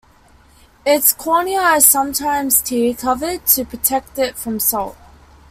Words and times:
Its 0.83 1.13
cornea 1.13 1.73
is 1.75 1.85
sometimes 1.85 2.59
tear-covered, 2.63 3.45
to 3.45 3.63
protect 3.63 4.17
it 4.17 4.35
from 4.35 4.59
salt. 4.59 4.97